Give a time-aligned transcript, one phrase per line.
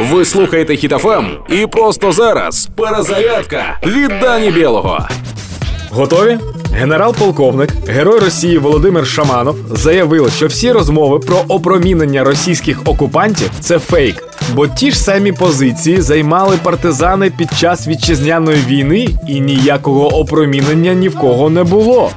[0.00, 5.08] Ви слухаєте Хітофем і просто зараз перезарядка від Дані Білого.
[5.90, 6.38] Готові?
[6.74, 14.24] Генерал-полковник, герой Росії Володимир Шаманов заявив, що всі розмови про опромінення російських окупантів це фейк.
[14.54, 21.08] Бо ті ж самі позиції займали партизани під час вітчизняної війни, і ніякого опромінення ні
[21.08, 22.10] в кого не було.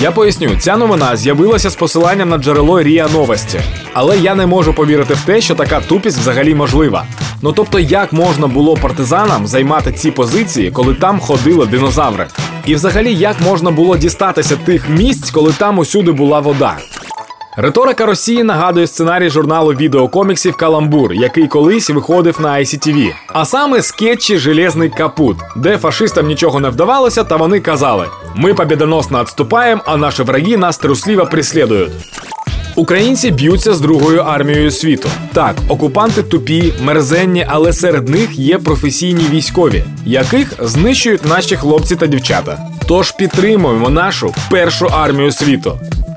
[0.00, 3.60] Я поясню, ця новина з'явилася з посиланням на джерело Рія Новості.
[3.92, 7.04] Але я не можу повірити в те, що така тупість взагалі можлива.
[7.42, 12.26] Ну тобто, як можна було партизанам займати ці позиції, коли там ходили динозаври?
[12.66, 16.76] І взагалі, як можна було дістатися тих місць, коли там усюди була вода?
[17.60, 23.12] Риторика Росії нагадує сценарій журналу відеокоміксів Каламбур, який колись виходив на ICTV.
[23.26, 29.20] А саме скетчі Железний капут, де фашистам нічого не вдавалося, та вони казали: ми побідоносно
[29.20, 31.92] відступаємо, а наші враги нас трусливо преслідують.
[32.76, 35.08] Українці б'ються з другою армією світу.
[35.32, 42.06] Так, окупанти тупі, мерзенні, але серед них є професійні військові, яких знищують наші хлопці та
[42.06, 42.58] дівчата.
[42.88, 45.78] Тож підтримуємо нашу першу армію світу